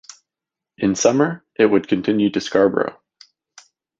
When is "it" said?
1.59-1.67